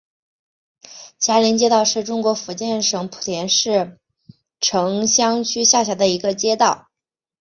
[1.19, 3.99] 霞林街道是中国福建省莆田市
[4.59, 6.87] 城厢区下辖的一个街道。